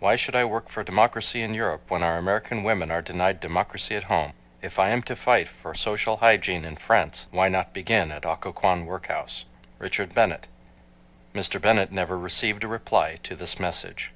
Why 0.00 0.16
should 0.16 0.34
I 0.34 0.44
work 0.44 0.68
for 0.68 0.82
democracy 0.82 1.40
in 1.40 1.54
Europe 1.54 1.84
when 1.88 2.02
our 2.02 2.18
American 2.18 2.64
women 2.64 2.90
are 2.90 3.00
denied 3.00 3.38
democracy 3.38 3.94
at 3.94 4.02
home? 4.10 4.32
If 4.60 4.76
I 4.80 4.88
am 4.88 5.02
to 5.04 5.14
fight 5.14 5.46
for 5.46 5.72
social 5.72 6.16
hygiene 6.16 6.64
in 6.64 6.74
France, 6.74 7.28
why 7.30 7.48
not 7.48 7.72
begin 7.72 8.10
at 8.10 8.24
Occoquan 8.24 8.86
workhouse? 8.86 9.44
RICHARD 9.78 10.16
BENNETT. 10.16 10.48
Mr. 11.32 11.60
Bennett 11.60 11.92
never 11.92 12.18
received 12.18 12.64
a 12.64 12.66
reply 12.66 13.20
to 13.22 13.36
this 13.36 13.60
message. 13.60 14.10